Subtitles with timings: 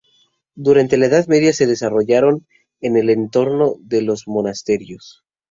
[0.55, 2.47] Durante la Edad Media se desarrollaron
[2.79, 5.23] en el entorno de los monasterios.